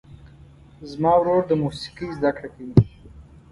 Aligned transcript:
زما 0.91 1.13
ورور 1.19 1.41
د 1.47 1.51
موسیقۍ 1.63 2.07
زده 2.17 2.31
کړه 2.35 2.47
کوي. 2.53 2.73